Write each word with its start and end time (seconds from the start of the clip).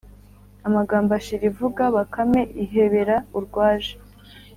amagambo 0.67 1.09
ashira 1.19 1.43
ivuga, 1.51 1.83
bakame 1.95 2.41
ihebera 2.63 3.15
urwaje. 3.37 3.93